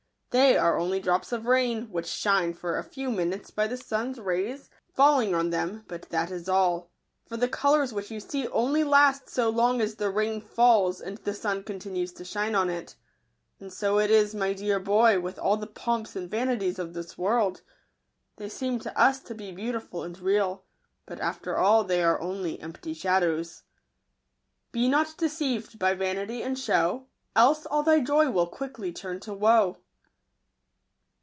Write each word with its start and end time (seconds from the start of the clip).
They 0.33 0.55
are 0.57 0.77
only 0.79 1.01
drops 1.01 1.33
of 1.33 1.45
rain, 1.45 1.91
which 1.91 2.05
shine 2.07 2.53
for 2.53 2.77
a 2.77 2.85
few 2.85 3.11
minutes 3.11 3.51
by 3.51 3.67
the 3.67 3.75
sun's 3.75 4.17
rays 4.17 4.69
falling 4.95 5.35
on 5.35 5.51
| 5.51 5.51
48 5.51 5.51
Digitized 5.51 5.51
by 5.53 5.61
Google 5.65 5.73
them, 5.75 5.85
but 5.89 6.01
that 6.03 6.31
is 6.31 6.47
all; 6.47 6.89
for 7.27 7.35
the 7.35 7.49
colours 7.49 7.91
which 7.91 8.09
you 8.11 8.21
see 8.21 8.47
only 8.47 8.85
last 8.85 9.27
so 9.27 9.49
long 9.49 9.81
as 9.81 9.95
the 9.95 10.09
rain 10.09 10.39
falls 10.39 11.01
and 11.01 11.17
the 11.17 11.33
sun 11.33 11.63
continues 11.65 12.13
to 12.13 12.23
shine 12.23 12.55
on 12.55 12.69
it. 12.69 12.95
And 13.59 13.73
so 13.73 13.99
it 13.99 14.09
is, 14.09 14.33
my 14.33 14.53
dear 14.53 14.79
boy, 14.79 15.19
with 15.19 15.37
all 15.37 15.57
the 15.57 15.67
pomps 15.67 16.15
and 16.15 16.31
vanities 16.31 16.79
of 16.79 16.93
this 16.93 17.17
world:— 17.17 17.61
they 18.37 18.47
seem 18.47 18.79
to 18.79 18.97
us 18.97 19.19
to 19.23 19.35
be 19.35 19.51
beau 19.51 19.73
tiful 19.77 20.03
and 20.03 20.17
real, 20.17 20.63
but, 21.05 21.19
after 21.19 21.57
all, 21.57 21.83
they 21.83 22.01
are 22.01 22.21
only 22.21 22.57
empty 22.61 22.93
shadows," 22.93 23.63
Be 24.71 24.87
not 24.87 25.17
deceived 25.17 25.77
by 25.77 25.93
vanity 25.93 26.41
and 26.41 26.57
show, 26.57 27.07
Else 27.35 27.65
all 27.65 27.83
thy 27.83 27.99
joy 27.99 28.29
will 28.31 28.47
quickly 28.47 28.93
turn 28.93 29.19
to 29.19 29.33
woe. 29.33 29.79